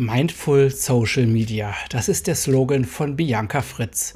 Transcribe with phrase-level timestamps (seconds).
[0.00, 4.14] Mindful Social Media, das ist der Slogan von Bianca Fritz.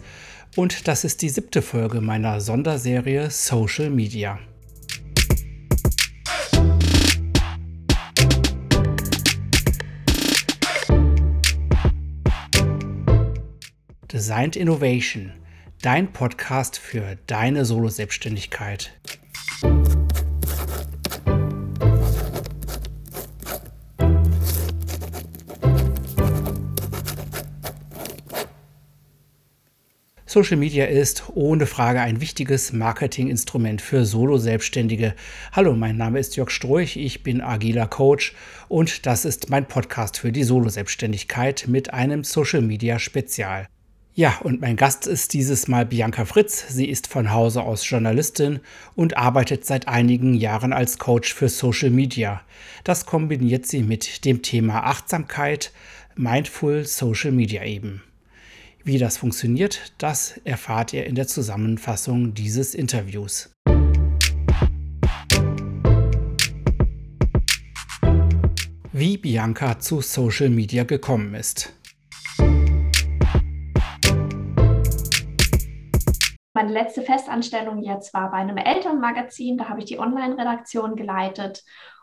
[0.55, 4.39] Und das ist die siebte Folge meiner Sonderserie Social Media.
[14.13, 15.33] Designed Innovation,
[15.81, 18.93] dein Podcast für deine Solo-Selbstständigkeit.
[30.33, 35.15] Social Media ist ohne Frage ein wichtiges Marketinginstrument für Solo-Selbstständige.
[35.53, 38.35] Hallo, mein Name ist Jörg Stroich, ich bin agiler Coach
[38.69, 43.67] und das ist mein Podcast für die Solo-Selbstständigkeit mit einem Social Media Spezial.
[44.15, 46.65] Ja, und mein Gast ist dieses Mal Bianca Fritz.
[46.67, 48.61] Sie ist von Hause aus Journalistin
[48.95, 52.41] und arbeitet seit einigen Jahren als Coach für Social Media.
[52.85, 55.73] Das kombiniert sie mit dem Thema Achtsamkeit,
[56.17, 58.03] Mindful Social Media eben.
[58.85, 63.55] Wie das funktioniert, das erfahrt ihr in der Zusammenfassung dieses Interviews.
[68.91, 71.73] Wie Bianca zu Social Media gekommen ist.
[76.55, 79.59] Meine letzte Festanstellung jetzt war bei einem Elternmagazin.
[79.59, 81.63] Da habe ich die Online-Redaktion geleitet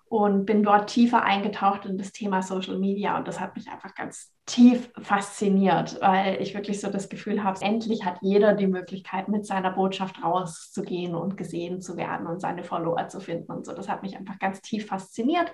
[0.10, 3.16] und bin dort tiefer eingetaucht in das Thema Social Media.
[3.18, 7.62] Und das hat mich einfach ganz tief fasziniert, weil ich wirklich so das Gefühl habe,
[7.62, 12.64] endlich hat jeder die Möglichkeit, mit seiner Botschaft rauszugehen und gesehen zu werden und seine
[12.64, 13.52] Follower zu finden.
[13.52, 15.52] Und so, das hat mich einfach ganz tief fasziniert.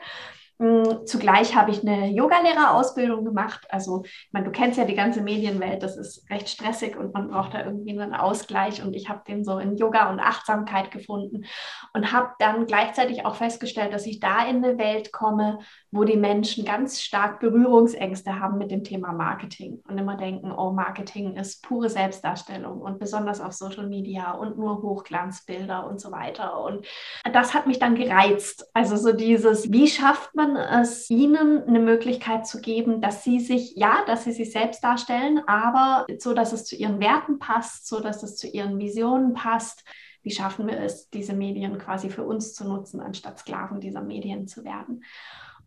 [0.58, 3.68] Mm, zugleich habe ich eine Yogalehrerausbildung gemacht.
[3.70, 7.28] Also, ich meine, du kennst ja die ganze Medienwelt, das ist recht stressig und man
[7.30, 8.82] braucht da irgendwie einen Ausgleich.
[8.82, 11.46] Und ich habe den so in Yoga und Achtsamkeit gefunden
[11.94, 15.60] und habe dann gleichzeitig auch festgestellt, dass ich da in eine Welt komme,
[15.96, 20.72] wo die Menschen ganz stark Berührungsängste haben mit dem Thema Marketing und immer denken, oh,
[20.72, 26.62] Marketing ist pure Selbstdarstellung und besonders auf Social Media und nur Hochglanzbilder und so weiter.
[26.62, 26.86] Und
[27.32, 28.70] das hat mich dann gereizt.
[28.74, 33.76] Also so dieses, wie schafft man es ihnen eine Möglichkeit zu geben, dass sie sich,
[33.78, 38.02] ja, dass sie sich selbst darstellen, aber so, dass es zu ihren Werten passt, so,
[38.02, 39.86] dass es zu ihren Visionen passt.
[40.24, 44.48] Wie schaffen wir es, diese Medien quasi für uns zu nutzen, anstatt Sklaven dieser Medien
[44.48, 45.04] zu werden?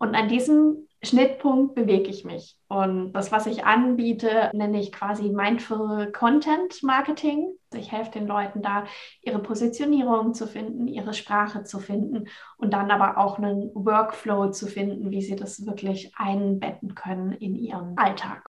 [0.00, 2.56] Und an diesem Schnittpunkt bewege ich mich.
[2.68, 7.48] Und das, was ich anbiete, nenne ich quasi Mindful Content Marketing.
[7.74, 8.84] Ich helfe den Leuten da,
[9.22, 14.66] ihre Positionierung zu finden, ihre Sprache zu finden und dann aber auch einen Workflow zu
[14.66, 18.46] finden, wie sie das wirklich einbetten können in ihren Alltag.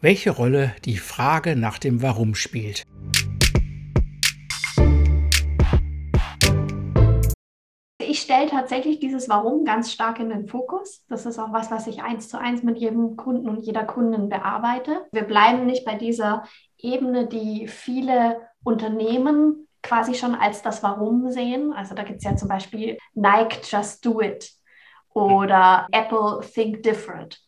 [0.00, 2.84] Welche Rolle die Frage nach dem Warum spielt.
[8.28, 11.02] Stelle tatsächlich dieses Warum ganz stark in den Fokus.
[11.08, 14.28] Das ist auch was, was ich eins zu eins mit jedem Kunden und jeder Kundin
[14.28, 15.06] bearbeite.
[15.12, 16.44] Wir bleiben nicht bei dieser
[16.76, 21.72] Ebene, die viele Unternehmen quasi schon als das Warum sehen.
[21.72, 24.50] Also da gibt es ja zum Beispiel Nike Just Do It
[25.14, 27.40] oder Apple Think Different.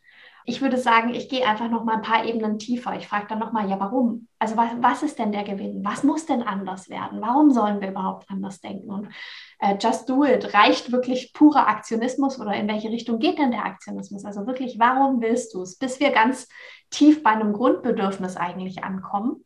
[0.44, 2.96] Ich würde sagen, ich gehe einfach noch mal ein paar Ebenen tiefer.
[2.96, 4.28] Ich frage dann noch mal, ja, warum?
[4.38, 5.84] Also was, was ist denn der Gewinn?
[5.84, 7.20] Was muss denn anders werden?
[7.20, 8.90] Warum sollen wir überhaupt anders denken?
[8.90, 9.08] Und
[9.58, 13.64] äh, Just Do It reicht wirklich purer Aktionismus oder in welche Richtung geht denn der
[13.64, 14.24] Aktionismus?
[14.24, 15.76] Also wirklich, warum willst du es?
[15.76, 16.48] Bis wir ganz
[16.90, 19.44] tief bei einem Grundbedürfnis eigentlich ankommen.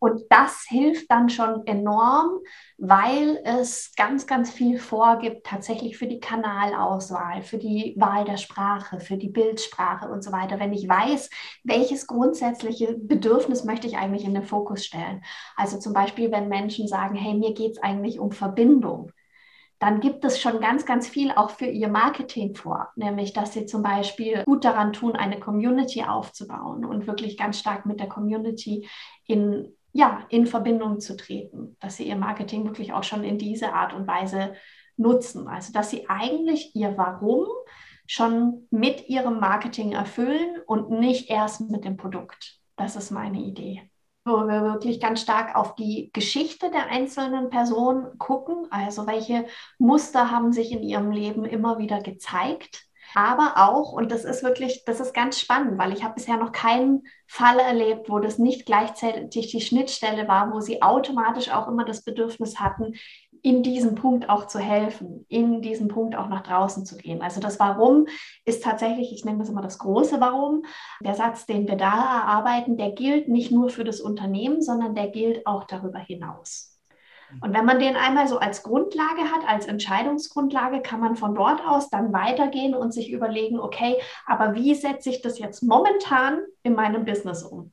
[0.00, 2.40] Und das hilft dann schon enorm,
[2.78, 8.98] weil es ganz, ganz viel vorgibt, tatsächlich für die Kanalauswahl, für die Wahl der Sprache,
[8.98, 10.58] für die Bildsprache und so weiter.
[10.58, 11.28] Wenn ich weiß,
[11.64, 15.22] welches grundsätzliche Bedürfnis möchte ich eigentlich in den Fokus stellen.
[15.54, 19.12] Also zum Beispiel, wenn Menschen sagen, hey, mir geht es eigentlich um Verbindung
[19.80, 23.64] dann gibt es schon ganz, ganz viel auch für ihr Marketing vor, nämlich dass sie
[23.64, 28.86] zum Beispiel gut daran tun, eine Community aufzubauen und wirklich ganz stark mit der Community
[29.26, 33.72] in ja, in Verbindung zu treten, dass sie ihr Marketing wirklich auch schon in diese
[33.72, 34.54] Art und Weise
[34.96, 35.48] nutzen.
[35.48, 37.46] Also, dass sie eigentlich ihr Warum
[38.06, 42.58] schon mit ihrem Marketing erfüllen und nicht erst mit dem Produkt.
[42.76, 43.88] Das ist meine Idee.
[44.24, 49.46] Wo wir wirklich ganz stark auf die Geschichte der einzelnen Personen gucken, also welche
[49.78, 54.84] Muster haben sich in ihrem Leben immer wieder gezeigt aber auch, und das ist wirklich,
[54.84, 58.66] das ist ganz spannend, weil ich habe bisher noch keinen Fall erlebt, wo das nicht
[58.66, 62.94] gleichzeitig die Schnittstelle war, wo sie automatisch auch immer das Bedürfnis hatten,
[63.42, 67.22] in diesem Punkt auch zu helfen, in diesem Punkt auch nach draußen zu gehen.
[67.22, 68.06] Also das Warum
[68.44, 70.64] ist tatsächlich, ich nenne das immer das große Warum.
[71.02, 75.08] Der Satz, den wir da erarbeiten, der gilt nicht nur für das Unternehmen, sondern der
[75.08, 76.79] gilt auch darüber hinaus.
[77.40, 81.64] Und wenn man den einmal so als Grundlage hat, als Entscheidungsgrundlage, kann man von dort
[81.66, 83.96] aus dann weitergehen und sich überlegen, okay,
[84.26, 87.72] aber wie setze ich das jetzt momentan in meinem Business um?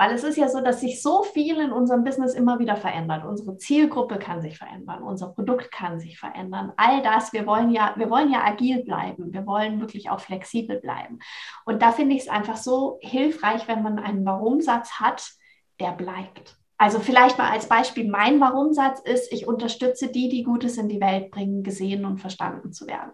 [0.00, 3.22] Weil es ist ja so, dass sich so viel in unserem Business immer wieder verändert.
[3.26, 6.72] Unsere Zielgruppe kann sich verändern, unser Produkt kann sich verändern.
[6.78, 10.80] All das, wir wollen ja, wir wollen ja agil bleiben, wir wollen wirklich auch flexibel
[10.80, 11.18] bleiben.
[11.66, 15.32] Und da finde ich es einfach so hilfreich, wenn man einen Warum-Satz hat,
[15.80, 16.59] der bleibt.
[16.80, 20.98] Also vielleicht mal als Beispiel, mein Warum-Satz ist, ich unterstütze die, die Gutes in die
[20.98, 23.12] Welt bringen, gesehen und verstanden zu werden.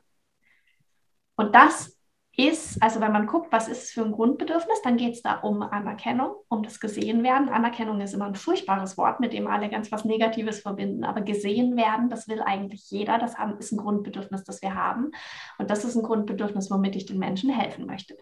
[1.34, 1.98] Und das
[2.36, 5.40] ist, also wenn man guckt, was ist es für ein Grundbedürfnis, dann geht es da
[5.40, 7.48] um Anerkennung, um das gesehen werden.
[7.48, 11.76] Anerkennung ist immer ein furchtbares Wort, mit dem alle ganz was Negatives verbinden, aber gesehen
[11.76, 13.18] werden, das will eigentlich jeder.
[13.18, 15.10] Das ist ein Grundbedürfnis, das wir haben.
[15.58, 18.16] Und das ist ein Grundbedürfnis, womit ich den Menschen helfen möchte.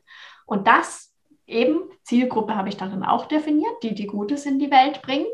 [0.46, 1.13] Und das
[1.46, 5.26] eben, Zielgruppe habe ich darin auch definiert, die, die Gutes in die Welt bringen.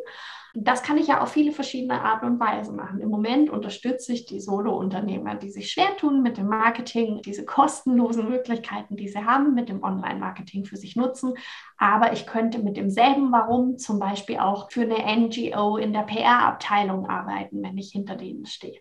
[0.52, 3.00] Das kann ich ja auf viele verschiedene Arten und Weisen machen.
[3.00, 8.28] Im Moment unterstütze ich die Solo-Unternehmer, die sich schwer tun mit dem Marketing, diese kostenlosen
[8.28, 11.34] Möglichkeiten, die sie haben, mit dem Online-Marketing für sich nutzen.
[11.76, 17.08] Aber ich könnte mit demselben Warum zum Beispiel auch für eine NGO in der PR-Abteilung
[17.08, 18.80] arbeiten, wenn ich hinter denen stehe.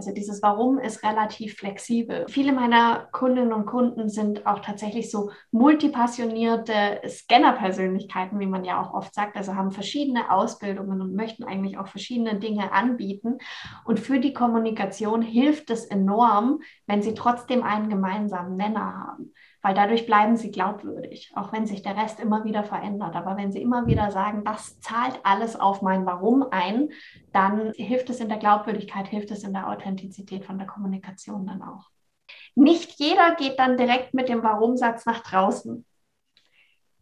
[0.00, 2.24] Also dieses Warum ist relativ flexibel.
[2.26, 8.94] Viele meiner Kundinnen und Kunden sind auch tatsächlich so multipassionierte Scanner-Persönlichkeiten, wie man ja auch
[8.94, 9.36] oft sagt.
[9.36, 13.40] Also haben verschiedene Ausbildungen und möchten eigentlich auch verschiedene Dinge anbieten.
[13.84, 19.74] Und für die Kommunikation hilft es enorm, wenn sie trotzdem einen gemeinsamen Nenner haben weil
[19.74, 23.14] dadurch bleiben sie glaubwürdig, auch wenn sich der Rest immer wieder verändert.
[23.14, 26.90] Aber wenn sie immer wieder sagen, das zahlt alles auf mein Warum ein,
[27.32, 31.62] dann hilft es in der Glaubwürdigkeit, hilft es in der Authentizität von der Kommunikation dann
[31.62, 31.90] auch.
[32.54, 35.84] Nicht jeder geht dann direkt mit dem Warum-Satz nach draußen.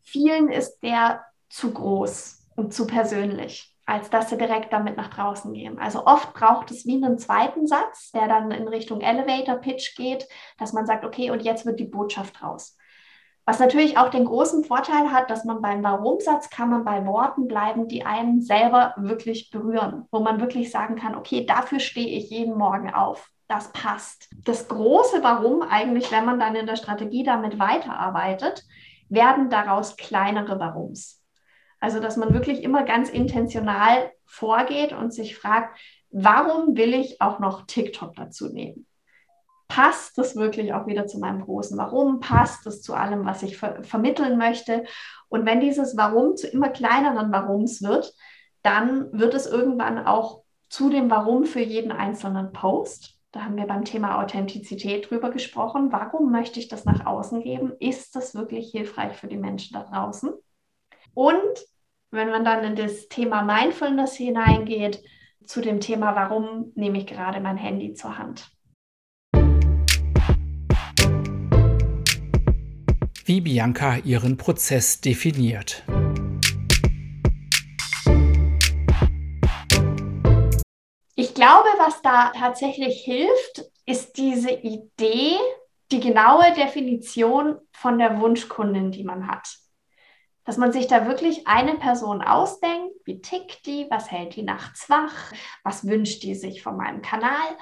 [0.02, 5.50] Vielen ist der zu groß und zu persönlich als dass sie direkt damit nach draußen
[5.54, 5.78] gehen.
[5.78, 10.28] Also oft braucht es wie einen zweiten Satz, der dann in Richtung Elevator Pitch geht,
[10.58, 12.76] dass man sagt, okay, und jetzt wird die Botschaft raus.
[13.46, 17.48] Was natürlich auch den großen Vorteil hat, dass man beim Warum-Satz kann man bei Worten
[17.48, 22.28] bleiben, die einen selber wirklich berühren, wo man wirklich sagen kann, okay, dafür stehe ich
[22.28, 23.30] jeden Morgen auf.
[23.48, 24.28] Das passt.
[24.44, 28.64] Das große Warum eigentlich, wenn man dann in der Strategie damit weiterarbeitet,
[29.08, 31.17] werden daraus kleinere Warums.
[31.80, 35.78] Also, dass man wirklich immer ganz intentional vorgeht und sich fragt,
[36.10, 38.86] warum will ich auch noch TikTok dazu nehmen?
[39.68, 42.20] Passt das wirklich auch wieder zu meinem großen Warum?
[42.20, 44.84] Passt das zu allem, was ich ver vermitteln möchte?
[45.28, 48.14] Und wenn dieses Warum zu immer kleineren Warums wird,
[48.62, 53.18] dann wird es irgendwann auch zu dem Warum für jeden einzelnen Post.
[53.30, 55.92] Da haben wir beim Thema Authentizität drüber gesprochen.
[55.92, 57.72] Warum möchte ich das nach außen geben?
[57.78, 60.32] Ist das wirklich hilfreich für die Menschen da draußen?
[61.18, 61.66] Und
[62.12, 65.02] wenn man dann in das Thema Mindfulness hineingeht,
[65.44, 68.48] zu dem Thema, warum nehme ich gerade mein Handy zur Hand?
[73.24, 75.82] Wie Bianca ihren Prozess definiert.
[81.16, 85.32] Ich glaube, was da tatsächlich hilft, ist diese Idee,
[85.90, 89.48] die genaue Definition von der Wunschkundin, die man hat
[90.48, 94.88] dass man sich da wirklich eine Person ausdenkt, wie tickt die, was hält die nachts
[94.88, 95.30] wach,
[95.62, 97.54] was wünscht die sich von meinem Kanal.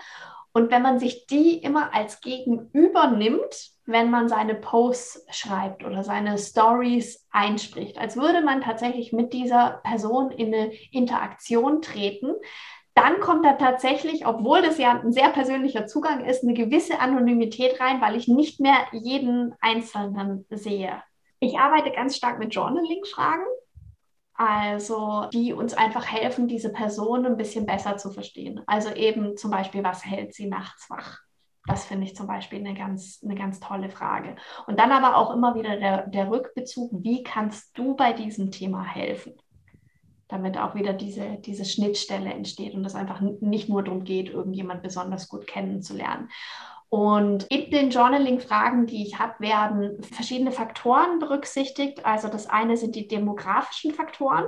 [0.53, 6.05] Und wenn man sich die immer als Gegenüber nimmt, wenn man seine Posts schreibt oder
[6.05, 12.35] seine Stories einspricht, als würde man tatsächlich mit dieser Person in eine Interaktion treten,
[12.95, 17.81] dann kommt da tatsächlich, obwohl das ja ein sehr persönlicher Zugang ist, eine gewisse Anonymität
[17.81, 21.03] rein, weil ich nicht mehr jeden Einzelnen sehe.
[21.41, 23.45] Ich arbeite ganz stark mit Journaling-Fragen,
[24.35, 28.63] also die uns einfach helfen, diese Person ein bisschen besser zu verstehen.
[28.67, 31.19] Also eben zum Beispiel, was hält sie nachts wach?
[31.67, 34.37] Das finde ich zum Beispiel eine ganz, eine ganz tolle Frage.
[34.67, 38.85] Und dann aber auch immer wieder der, der Rückbezug, wie kannst du bei diesem Thema
[38.85, 39.35] helfen?
[40.29, 44.83] Damit auch wieder diese, diese Schnittstelle entsteht und es einfach nicht nur darum geht, irgendjemand
[44.83, 46.29] besonders gut kennenzulernen.
[46.89, 52.07] Und in den Journaling-Fragen, die ich habe, werden verschiedene Faktoren berücksichtigt.
[52.07, 54.47] Also das eine sind die demografischen Faktoren.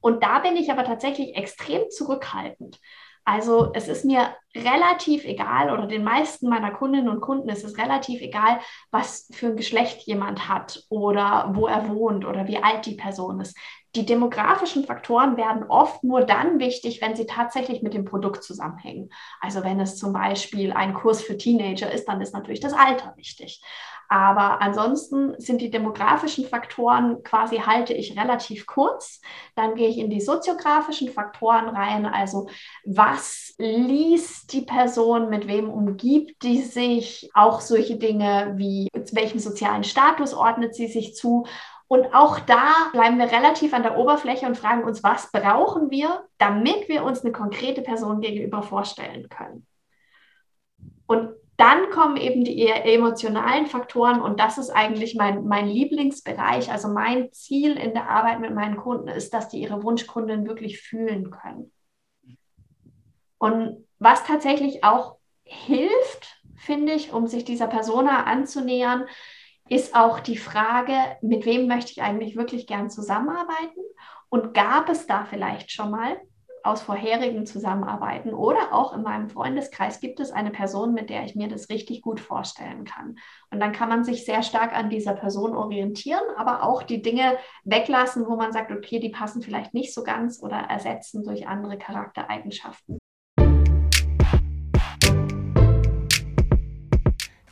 [0.00, 2.78] Und da bin ich aber tatsächlich extrem zurückhaltend.
[3.24, 7.78] Also es ist mir relativ egal oder den meisten meiner Kundinnen und Kunden ist es
[7.78, 12.86] relativ egal, was für ein Geschlecht jemand hat oder wo er wohnt oder wie alt
[12.86, 13.56] die Person ist.
[13.96, 19.10] Die demografischen Faktoren werden oft nur dann wichtig, wenn sie tatsächlich mit dem Produkt zusammenhängen.
[19.40, 23.14] Also wenn es zum Beispiel ein Kurs für Teenager ist, dann ist natürlich das Alter
[23.16, 23.62] wichtig.
[24.12, 29.20] Aber ansonsten sind die demografischen Faktoren quasi halte ich relativ kurz.
[29.54, 32.06] Dann gehe ich in die soziografischen Faktoren rein.
[32.06, 32.48] Also
[32.84, 39.84] was liest die Person, mit wem umgibt die sich, auch solche Dinge wie welchen sozialen
[39.84, 41.46] Status ordnet sie sich zu
[41.92, 46.24] und auch da bleiben wir relativ an der Oberfläche und fragen uns, was brauchen wir,
[46.38, 49.66] damit wir uns eine konkrete Person gegenüber vorstellen können.
[51.06, 56.70] Und dann kommen eben die emotionalen Faktoren und das ist eigentlich mein, mein Lieblingsbereich.
[56.70, 60.80] Also mein Ziel in der Arbeit mit meinen Kunden ist, dass die ihre Wunschkunden wirklich
[60.80, 61.72] fühlen können.
[63.38, 69.08] Und was tatsächlich auch hilft, finde ich, um sich dieser Persona anzunähern,
[69.70, 73.80] ist auch die Frage, mit wem möchte ich eigentlich wirklich gern zusammenarbeiten?
[74.28, 76.20] Und gab es da vielleicht schon mal
[76.62, 81.34] aus vorherigen Zusammenarbeiten oder auch in meinem Freundeskreis gibt es eine Person, mit der ich
[81.34, 83.16] mir das richtig gut vorstellen kann.
[83.50, 87.38] Und dann kann man sich sehr stark an dieser Person orientieren, aber auch die Dinge
[87.64, 91.78] weglassen, wo man sagt, okay, die passen vielleicht nicht so ganz oder ersetzen durch andere
[91.78, 92.99] Charaktereigenschaften.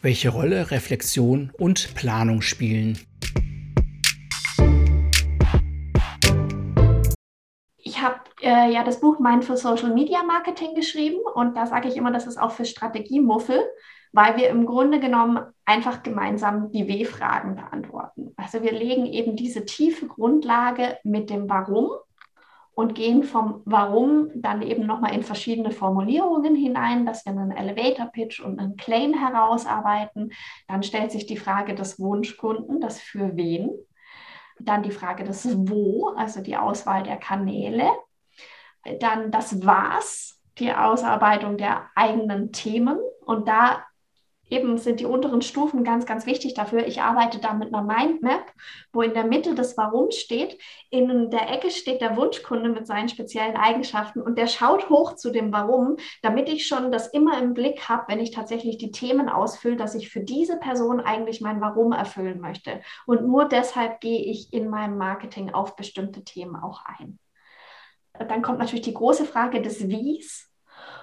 [0.03, 2.99] Welche Rolle Reflexion und Planung spielen.
[7.79, 11.97] Ich habe äh, ja das Buch Mindful Social Media Marketing geschrieben und da sage ich
[11.97, 13.61] immer, das ist auch für Strategiemuffel,
[14.13, 18.33] weil wir im Grunde genommen einfach gemeinsam die W-Fragen beantworten.
[18.37, 21.91] Also wir legen eben diese tiefe Grundlage mit dem Warum
[22.79, 28.07] und gehen vom Warum dann eben nochmal in verschiedene Formulierungen hinein, dass wir einen Elevator
[28.07, 30.31] Pitch und einen Claim herausarbeiten.
[30.69, 33.71] Dann stellt sich die Frage des Wunschkunden, das für wen.
[34.61, 37.91] Dann die Frage des Wo, also die Auswahl der Kanäle.
[39.01, 42.97] Dann das Was, die Ausarbeitung der eigenen Themen.
[43.27, 43.88] Und da
[44.51, 46.87] eben sind die unteren Stufen ganz, ganz wichtig dafür.
[46.87, 48.53] Ich arbeite da mit einer Mindmap,
[48.93, 50.59] wo in der Mitte das Warum steht.
[50.91, 55.31] In der Ecke steht der Wunschkunde mit seinen speziellen Eigenschaften und der schaut hoch zu
[55.31, 59.29] dem Warum, damit ich schon das immer im Blick habe, wenn ich tatsächlich die Themen
[59.29, 62.81] ausfülle, dass ich für diese Person eigentlich mein Warum erfüllen möchte.
[63.07, 67.19] Und nur deshalb gehe ich in meinem Marketing auf bestimmte Themen auch ein.
[68.27, 70.51] Dann kommt natürlich die große Frage des Wies.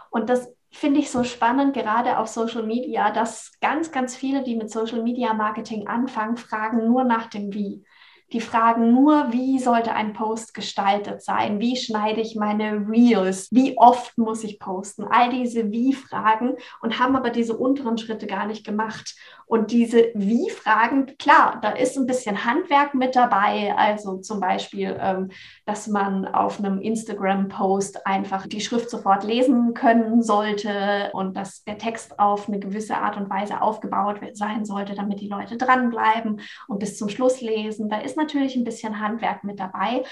[0.10, 4.56] Und das finde ich so spannend, gerade auf Social Media, dass ganz, ganz viele, die
[4.56, 7.84] mit Social Media Marketing anfangen, fragen nur nach dem Wie.
[8.32, 11.60] Die fragen nur, wie sollte ein Post gestaltet sein?
[11.60, 13.50] Wie schneide ich meine Reels?
[13.52, 15.04] Wie oft muss ich posten?
[15.04, 19.16] All diese Wie-Fragen und haben aber diese unteren Schritte gar nicht gemacht.
[19.48, 23.76] Und diese Wie-Fragen, klar, da ist ein bisschen Handwerk mit dabei.
[23.78, 25.30] Also zum Beispiel, ähm,
[25.68, 31.78] dass man auf einem Instagram-Post einfach die Schrift sofort lesen können sollte und dass der
[31.78, 36.80] Text auf eine gewisse Art und Weise aufgebaut sein sollte, damit die Leute dranbleiben und
[36.80, 37.88] bis zum Schluss lesen.
[37.88, 40.04] Da ist natürlich ein bisschen Handwerk mit dabei.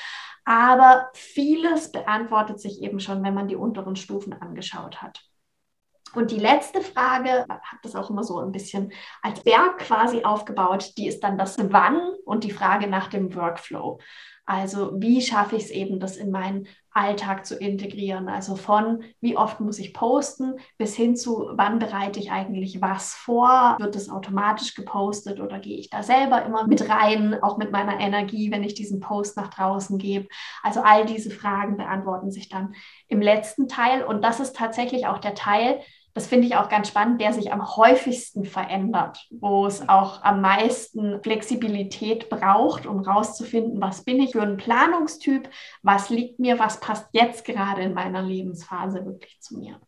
[0.46, 5.22] Aber vieles beantwortet sich eben schon, wenn man die unteren Stufen angeschaut hat.
[6.16, 8.92] Und die letzte Frage, man hat das auch immer so ein bisschen
[9.22, 14.00] als Berg quasi aufgebaut, die ist dann das Wann und die Frage nach dem Workflow.
[14.46, 18.28] Also wie schaffe ich es eben, das in meinen Alltag zu integrieren?
[18.30, 23.14] Also von wie oft muss ich posten bis hin zu wann bereite ich eigentlich was
[23.14, 23.78] vor?
[23.80, 28.00] Wird es automatisch gepostet oder gehe ich da selber immer mit rein, auch mit meiner
[28.00, 30.28] Energie, wenn ich diesen Post nach draußen gebe?
[30.62, 32.76] Also all diese Fragen beantworten sich dann
[33.08, 35.80] im letzten Teil und das ist tatsächlich auch der Teil,
[36.14, 40.42] das finde ich auch ganz spannend, der sich am häufigsten verändert, wo es auch am
[40.42, 45.50] meisten Flexibilität braucht, um rauszufinden, was bin ich für ein Planungstyp,
[45.82, 49.80] was liegt mir, was passt jetzt gerade in meiner Lebensphase wirklich zu mir.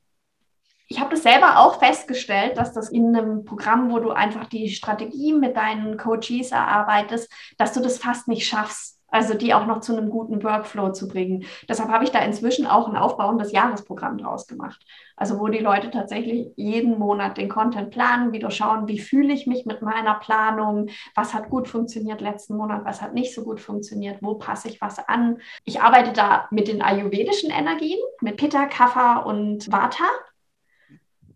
[0.87, 4.69] Ich habe das selber auch festgestellt, dass das in einem Programm, wo du einfach die
[4.69, 9.79] Strategie mit deinen Coaches erarbeitest, dass du das fast nicht schaffst, also die auch noch
[9.79, 11.45] zu einem guten Workflow zu bringen.
[11.69, 14.85] Deshalb habe ich da inzwischen auch ein aufbauendes Jahresprogramm draus gemacht.
[15.15, 19.47] Also wo die Leute tatsächlich jeden Monat den Content planen, wieder schauen, wie fühle ich
[19.47, 23.61] mich mit meiner Planung, was hat gut funktioniert letzten Monat, was hat nicht so gut
[23.61, 25.37] funktioniert, wo passe ich was an.
[25.63, 30.03] Ich arbeite da mit den ayurvedischen Energien, mit Pitta, Kapha und Vata.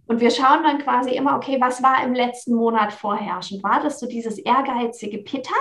[0.10, 3.64] Und wir schauen dann quasi immer, okay, was war im letzten Monat vorherrschend?
[3.64, 5.54] War das so dieses ehrgeizige Pitta?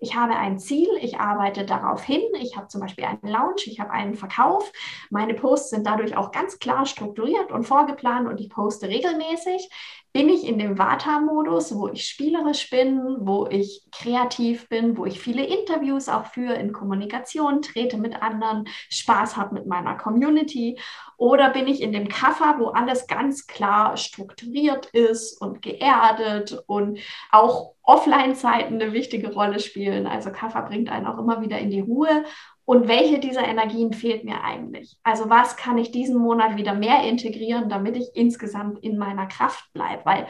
[0.00, 3.78] Ich habe ein Ziel, ich arbeite darauf hin, ich habe zum Beispiel einen Launch, ich
[3.78, 4.72] habe einen Verkauf.
[5.10, 9.70] Meine Posts sind dadurch auch ganz klar strukturiert und vorgeplant und ich poste regelmäßig
[10.12, 15.18] bin ich in dem Vata-Modus, wo ich spielerisch bin, wo ich kreativ bin, wo ich
[15.18, 20.78] viele Interviews auch führe, in Kommunikation trete mit anderen, Spaß habe mit meiner Community?
[21.22, 26.98] Oder bin ich in dem Kaffer, wo alles ganz klar strukturiert ist und geerdet und
[27.30, 30.08] auch Offline-Zeiten eine wichtige Rolle spielen.
[30.08, 32.24] Also Kaffer bringt einen auch immer wieder in die Ruhe.
[32.64, 34.98] Und welche dieser Energien fehlt mir eigentlich?
[35.04, 39.72] Also was kann ich diesen Monat wieder mehr integrieren, damit ich insgesamt in meiner Kraft
[39.72, 40.04] bleibe?
[40.04, 40.26] Weil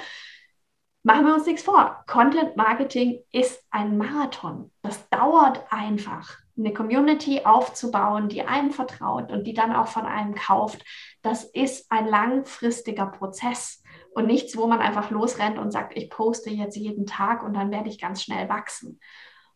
[1.03, 4.71] machen wir uns nichts vor, Content Marketing ist ein Marathon.
[4.83, 6.39] Das dauert einfach.
[6.57, 10.85] Eine Community aufzubauen, die einem vertraut und die dann auch von einem kauft,
[11.23, 13.83] das ist ein langfristiger Prozess
[14.15, 17.71] und nichts, wo man einfach losrennt und sagt, ich poste jetzt jeden Tag und dann
[17.71, 19.01] werde ich ganz schnell wachsen.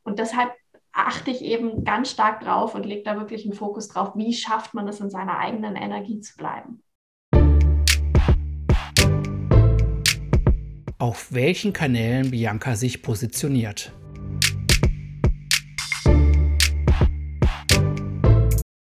[0.03, 0.53] Und deshalb
[0.93, 4.73] achte ich eben ganz stark drauf und lege da wirklich einen Fokus drauf, wie schafft
[4.73, 6.83] man es in seiner eigenen Energie zu bleiben.
[10.99, 13.93] Auf welchen Kanälen Bianca sich positioniert.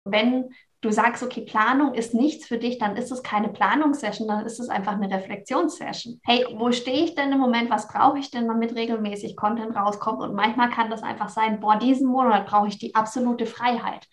[0.06, 0.48] Wenn
[0.80, 4.58] du sagst, okay, Planung ist nichts für dich, dann ist es keine Planungssession, dann ist
[4.58, 6.18] es einfach eine Reflexionssession.
[6.24, 7.68] Hey, wo stehe ich denn im Moment?
[7.68, 10.22] Was brauche ich denn, damit regelmäßig Content rauskommt?
[10.22, 14.08] Und manchmal kann das einfach sein, boah, diesen Monat brauche ich die absolute Freiheit.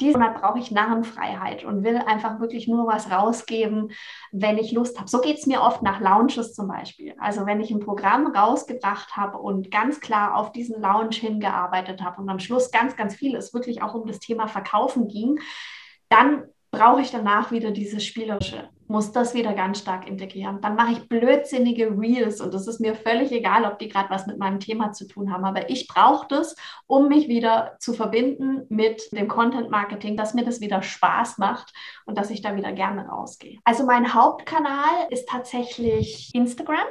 [0.00, 3.92] Diesen Monat brauche ich Narrenfreiheit und will einfach wirklich nur was rausgeben,
[4.30, 5.08] wenn ich Lust habe.
[5.08, 7.14] So geht es mir oft nach Launches zum Beispiel.
[7.18, 12.20] Also wenn ich ein Programm rausgebracht habe und ganz klar auf diesen Launch hingearbeitet habe
[12.20, 15.40] und am Schluss ganz, ganz viel es wirklich auch um das Thema Verkaufen ging,
[16.10, 20.60] dann brauche ich danach wieder dieses Spielerische, muss das wieder ganz stark integrieren.
[20.60, 24.26] Dann mache ich blödsinnige Reels und es ist mir völlig egal, ob die gerade was
[24.26, 26.54] mit meinem Thema zu tun haben, aber ich brauche das,
[26.86, 31.72] um mich wieder zu verbinden mit dem Content Marketing, dass mir das wieder Spaß macht
[32.04, 33.58] und dass ich da wieder gerne rausgehe.
[33.64, 36.86] Also mein Hauptkanal ist tatsächlich Instagram.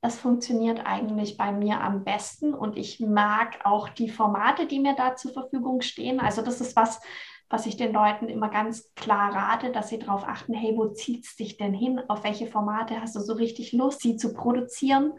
[0.00, 4.94] Das funktioniert eigentlich bei mir am besten und ich mag auch die Formate, die mir
[4.94, 6.20] da zur Verfügung stehen.
[6.20, 7.00] Also das ist was,
[7.48, 11.24] was ich den Leuten immer ganz klar rate, dass sie darauf achten, hey, wo zieht
[11.24, 12.00] es dich denn hin?
[12.08, 15.12] Auf welche Formate hast du so richtig Lust, sie zu produzieren?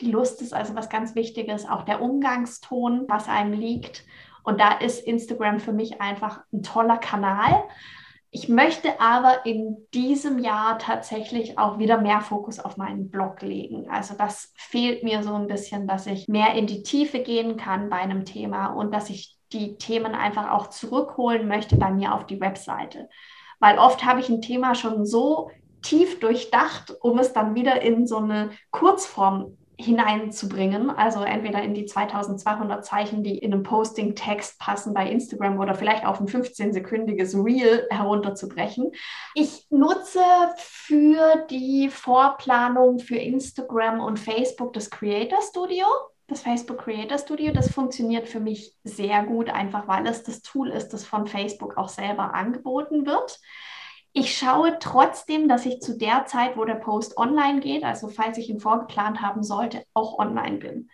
[0.00, 4.04] Die Lust ist also was ganz Wichtiges, auch der Umgangston, was einem liegt.
[4.42, 7.62] Und da ist Instagram für mich einfach ein toller Kanal.
[8.32, 13.90] Ich möchte aber in diesem Jahr tatsächlich auch wieder mehr Fokus auf meinen Blog legen.
[13.90, 17.90] Also das fehlt mir so ein bisschen, dass ich mehr in die Tiefe gehen kann
[17.90, 22.26] bei einem Thema und dass ich die Themen einfach auch zurückholen möchte bei mir auf
[22.26, 23.08] die Webseite.
[23.58, 25.50] Weil oft habe ich ein Thema schon so
[25.82, 31.86] tief durchdacht, um es dann wieder in so eine Kurzform hineinzubringen, also entweder in die
[31.86, 37.86] 2200 Zeichen, die in einem Posting-Text passen bei Instagram oder vielleicht auf ein 15-sekündiges Reel
[37.90, 38.92] herunterzubrechen.
[39.34, 40.20] Ich nutze
[40.56, 45.86] für die Vorplanung für Instagram und Facebook das Creator Studio
[46.30, 50.68] das Facebook Creator Studio, das funktioniert für mich sehr gut, einfach weil es das Tool
[50.68, 53.40] ist, das von Facebook auch selber angeboten wird.
[54.12, 58.38] Ich schaue trotzdem, dass ich zu der Zeit, wo der Post online geht, also falls
[58.38, 60.88] ich ihn vorgeplant haben sollte, auch online bin.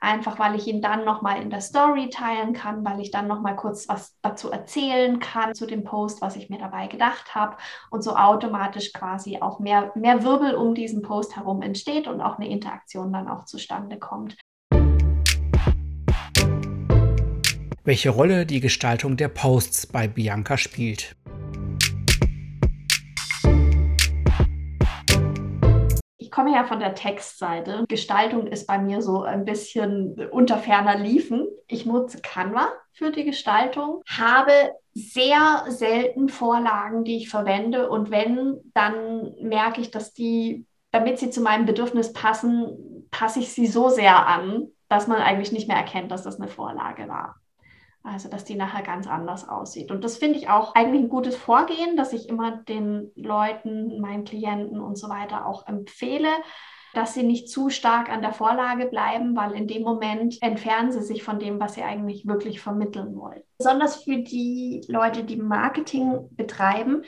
[0.00, 3.54] Einfach weil ich ihn dann nochmal in der Story teilen kann, weil ich dann nochmal
[3.54, 7.56] kurz was dazu erzählen kann zu dem Post, was ich mir dabei gedacht habe
[7.90, 12.38] und so automatisch quasi auch mehr, mehr Wirbel um diesen Post herum entsteht und auch
[12.38, 14.36] eine Interaktion dann auch zustande kommt.
[17.84, 21.16] Welche Rolle die Gestaltung der Posts bei Bianca spielt.
[26.18, 27.84] Ich komme ja von der Textseite.
[27.88, 31.46] Gestaltung ist bei mir so ein bisschen unter ferner Liefen.
[31.66, 34.52] Ich nutze Canva für die Gestaltung, habe
[34.94, 37.90] sehr selten Vorlagen, die ich verwende.
[37.90, 43.52] Und wenn, dann merke ich, dass die, damit sie zu meinem Bedürfnis passen, passe ich
[43.52, 47.41] sie so sehr an, dass man eigentlich nicht mehr erkennt, dass das eine Vorlage war.
[48.04, 49.92] Also, dass die nachher ganz anders aussieht.
[49.92, 54.24] Und das finde ich auch eigentlich ein gutes Vorgehen, dass ich immer den Leuten, meinen
[54.24, 56.30] Klienten und so weiter auch empfehle,
[56.94, 61.02] dass sie nicht zu stark an der Vorlage bleiben, weil in dem Moment entfernen sie
[61.02, 63.42] sich von dem, was sie eigentlich wirklich vermitteln wollen.
[63.56, 67.02] Besonders für die Leute, die Marketing betreiben,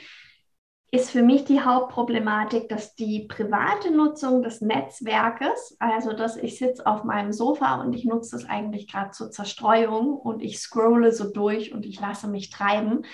[0.95, 6.87] ist für mich die Hauptproblematik, dass die private Nutzung des Netzwerkes, also dass ich sitze
[6.87, 11.31] auf meinem Sofa und ich nutze es eigentlich gerade zur Zerstreuung und ich scrolle so
[11.31, 13.05] durch und ich lasse mich treiben,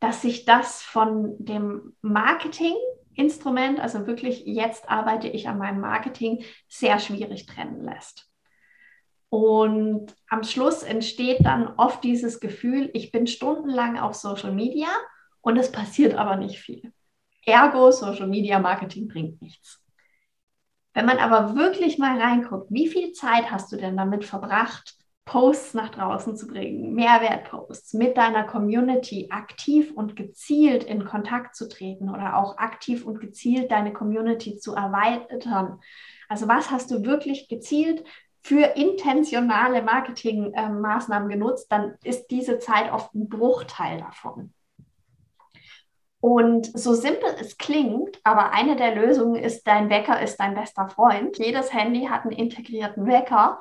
[0.00, 6.98] dass sich das von dem Marketinginstrument, also wirklich jetzt arbeite ich an meinem Marketing, sehr
[6.98, 8.28] schwierig trennen lässt.
[9.30, 14.88] Und am Schluss entsteht dann oft dieses Gefühl, ich bin stundenlang auf Social Media
[15.40, 16.92] und es passiert aber nicht viel.
[17.48, 19.82] Ergo, Social Media Marketing bringt nichts.
[20.94, 25.74] Wenn man aber wirklich mal reinguckt, wie viel Zeit hast du denn damit verbracht, Posts
[25.74, 32.08] nach draußen zu bringen, Mehrwertposts mit deiner Community aktiv und gezielt in Kontakt zu treten
[32.08, 35.80] oder auch aktiv und gezielt deine Community zu erweitern.
[36.30, 38.04] Also was hast du wirklich gezielt
[38.42, 44.54] für intentionale Marketingmaßnahmen genutzt, dann ist diese Zeit oft ein Bruchteil davon.
[46.20, 50.88] Und so simpel es klingt, aber eine der Lösungen ist, dein Wecker ist dein bester
[50.88, 51.38] Freund.
[51.38, 53.60] Jedes Handy hat einen integrierten Wecker.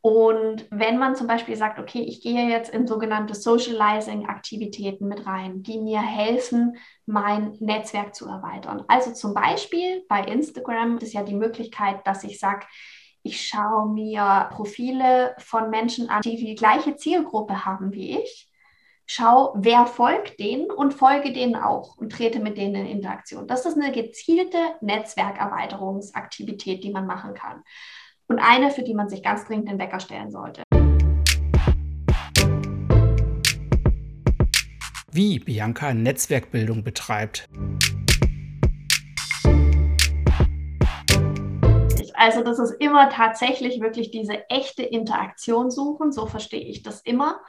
[0.00, 5.64] Und wenn man zum Beispiel sagt, okay, ich gehe jetzt in sogenannte Socializing-Aktivitäten mit rein,
[5.64, 8.84] die mir helfen, mein Netzwerk zu erweitern.
[8.86, 12.64] Also zum Beispiel bei Instagram ist ja die Möglichkeit, dass ich sage,
[13.24, 18.47] ich schaue mir Profile von Menschen an, die die gleiche Zielgruppe haben wie ich.
[19.10, 23.46] Schau, wer folgt denen und folge denen auch und trete mit denen in Interaktion.
[23.46, 27.64] Das ist eine gezielte Netzwerkerweiterungsaktivität, die man machen kann.
[28.26, 30.62] Und eine, für die man sich ganz dringend den Wecker stellen sollte.
[35.10, 37.46] Wie Bianca Netzwerkbildung betreibt.
[42.12, 47.40] Also das ist immer tatsächlich wirklich diese echte Interaktion suchen, so verstehe ich das immer.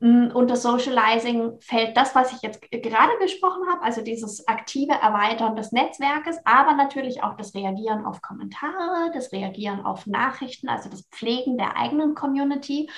[0.00, 5.56] Mm, unter Socializing fällt das, was ich jetzt gerade gesprochen habe, also dieses aktive Erweitern
[5.56, 11.02] des Netzwerkes, aber natürlich auch das Reagieren auf Kommentare, das Reagieren auf Nachrichten, also das
[11.10, 12.88] Pflegen der eigenen Community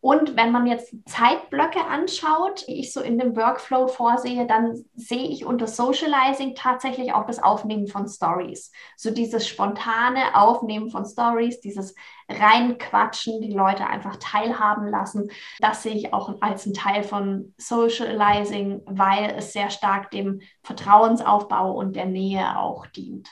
[0.00, 5.28] und wenn man jetzt Zeitblöcke anschaut, die ich so in dem Workflow vorsehe, dann sehe
[5.28, 8.70] ich unter Socializing tatsächlich auch das Aufnehmen von Stories.
[8.96, 11.96] So dieses spontane Aufnehmen von Stories, dieses
[12.28, 15.30] reinquatschen, die Leute einfach teilhaben lassen.
[15.58, 21.72] Das sehe ich auch als ein Teil von Socializing, weil es sehr stark dem Vertrauensaufbau
[21.72, 23.28] und der Nähe auch dient.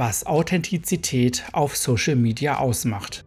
[0.00, 3.22] Was Authentizität auf Social Media ausmacht.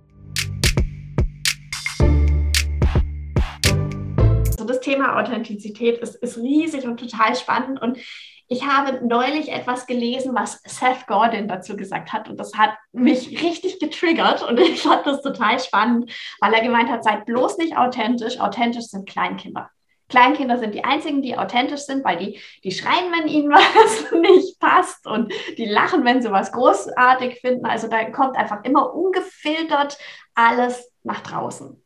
[4.58, 8.00] So das Thema Authentizität ist, ist riesig und total spannend und
[8.48, 13.44] ich habe neulich etwas gelesen, was Seth Gordon dazu gesagt hat und das hat mich
[13.44, 17.78] richtig getriggert und ich fand das total spannend, weil er gemeint hat, seid bloß nicht
[17.78, 19.70] authentisch, authentisch sind Kleinkinder.
[20.14, 24.60] Kleinkinder sind die einzigen, die authentisch sind, weil die, die schreien, wenn ihnen was nicht
[24.60, 27.66] passt und die lachen, wenn sie was großartig finden.
[27.66, 29.98] Also da kommt einfach immer ungefiltert
[30.36, 31.84] alles nach draußen.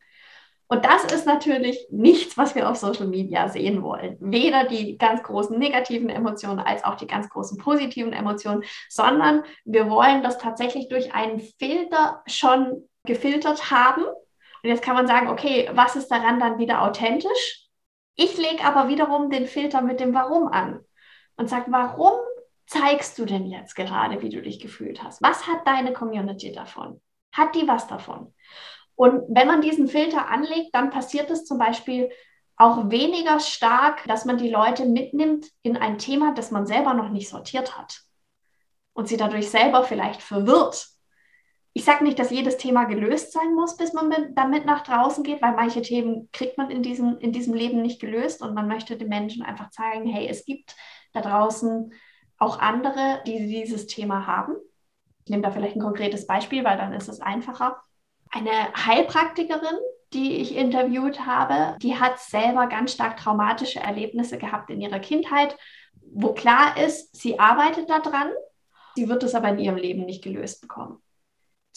[0.68, 4.18] Und das ist natürlich nichts, was wir auf Social Media sehen wollen.
[4.20, 9.90] Weder die ganz großen negativen Emotionen als auch die ganz großen positiven Emotionen, sondern wir
[9.90, 14.04] wollen das tatsächlich durch einen Filter schon gefiltert haben.
[14.04, 17.67] Und jetzt kann man sagen, okay, was ist daran dann wieder authentisch?
[18.18, 20.84] Ich lege aber wiederum den Filter mit dem Warum an
[21.38, 22.14] und sage, warum
[22.66, 25.22] zeigst du denn jetzt gerade, wie du dich gefühlt hast?
[25.22, 27.00] Was hat deine Community davon?
[27.32, 28.34] Hat die was davon?
[28.96, 32.10] Und wenn man diesen Filter anlegt, dann passiert es zum Beispiel
[32.58, 37.10] auch weniger stark, dass man die Leute mitnimmt in ein Thema, das man selber noch
[37.10, 38.02] nicht sortiert hat
[38.94, 40.88] und sie dadurch selber vielleicht verwirrt
[41.78, 45.24] ich sage nicht, dass jedes Thema gelöst sein muss, bis man mit, damit nach draußen
[45.24, 48.68] geht, weil manche Themen kriegt man in diesem, in diesem Leben nicht gelöst und man
[48.68, 50.76] möchte den Menschen einfach zeigen, hey, es gibt
[51.14, 51.94] da draußen
[52.40, 54.56] auch andere, die dieses Thema haben.
[55.24, 57.80] Ich nehme da vielleicht ein konkretes Beispiel, weil dann ist es einfacher.
[58.32, 59.78] Eine Heilpraktikerin,
[60.14, 65.56] die ich interviewt habe, die hat selber ganz stark traumatische Erlebnisse gehabt in ihrer Kindheit,
[66.02, 68.32] wo klar ist, sie arbeitet daran,
[68.96, 71.04] sie wird es aber in ihrem Leben nicht gelöst bekommen.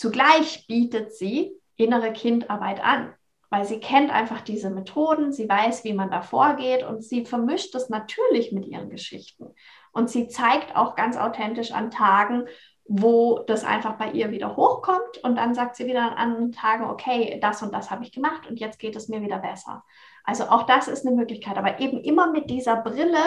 [0.01, 3.13] Zugleich bietet sie innere Kindarbeit an,
[3.51, 7.75] weil sie kennt einfach diese Methoden, sie weiß, wie man da vorgeht und sie vermischt
[7.75, 9.55] das natürlich mit ihren Geschichten.
[9.93, 12.47] Und sie zeigt auch ganz authentisch an Tagen,
[12.85, 16.85] wo das einfach bei ihr wieder hochkommt und dann sagt sie wieder an anderen Tagen,
[16.85, 19.85] okay, das und das habe ich gemacht und jetzt geht es mir wieder besser.
[20.25, 21.57] Also auch das ist eine Möglichkeit.
[21.57, 23.23] Aber eben immer mit dieser Brille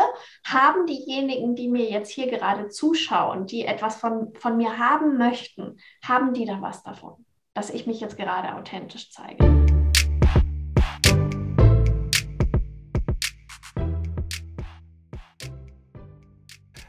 [0.46, 5.78] haben diejenigen, die mir jetzt hier gerade zuschauen, die etwas von, von mir haben möchten,
[6.04, 9.44] haben die da was davon, dass ich mich jetzt gerade authentisch zeige.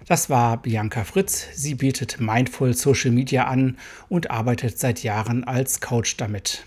[0.07, 1.49] Das war Bianca Fritz.
[1.55, 3.79] Sie bietet Mindful Social Media an
[4.11, 6.67] und arbeitet seit Jahren als Coach damit.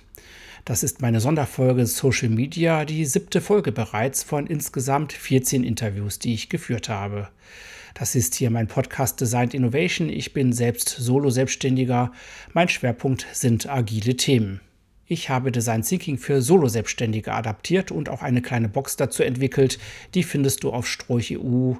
[0.68, 6.34] Das ist meine Sonderfolge Social Media, die siebte Folge bereits von insgesamt 14 Interviews, die
[6.34, 7.30] ich geführt habe.
[7.94, 10.10] Das ist hier mein Podcast Designed Innovation.
[10.10, 12.12] Ich bin selbst Solo-Selbstständiger.
[12.52, 14.60] Mein Schwerpunkt sind agile Themen.
[15.10, 19.80] Ich habe Design Thinking für Solo-Selbstständige adaptiert und auch eine kleine Box dazu entwickelt.
[20.14, 21.76] Die findest du auf Stroich.eu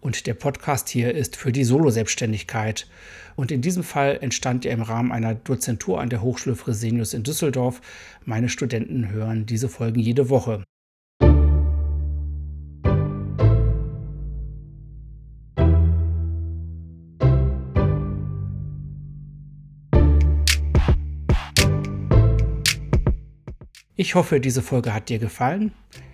[0.00, 2.86] und der Podcast hier ist für die Solo-Selbstständigkeit.
[3.34, 7.24] Und in diesem Fall entstand er im Rahmen einer Dozentur an der Hochschule Fresenius in
[7.24, 7.80] Düsseldorf.
[8.24, 10.62] Meine Studenten hören diese Folgen jede Woche.
[24.00, 25.72] Ich hoffe, diese Folge hat dir gefallen.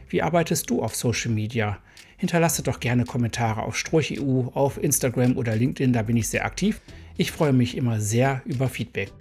[0.09, 1.77] Wie arbeitest du auf Social Media?
[2.17, 6.81] Hinterlasse doch gerne Kommentare auf StrochEU, auf Instagram oder LinkedIn, da bin ich sehr aktiv.
[7.19, 9.13] Ich freue mich immer sehr über Feedback.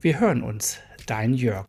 [0.00, 1.66] Wir hören uns, dein Jörg.